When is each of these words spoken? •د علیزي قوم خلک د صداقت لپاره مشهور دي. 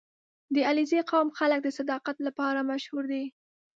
•د 0.55 0.57
علیزي 0.69 0.99
قوم 1.11 1.27
خلک 1.37 1.59
د 1.63 1.69
صداقت 1.79 2.17
لپاره 2.27 2.67
مشهور 2.71 3.03
دي. 3.13 3.23